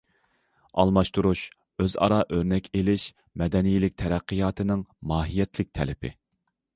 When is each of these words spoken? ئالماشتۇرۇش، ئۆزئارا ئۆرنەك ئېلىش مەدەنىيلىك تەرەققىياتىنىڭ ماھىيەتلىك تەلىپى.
ئالماشتۇرۇش، 0.83 1.41
ئۆزئارا 1.83 2.17
ئۆرنەك 2.37 2.69
ئېلىش 2.79 3.05
مەدەنىيلىك 3.41 3.95
تەرەققىياتىنىڭ 4.03 4.81
ماھىيەتلىك 5.13 5.71
تەلىپى. 5.81 6.13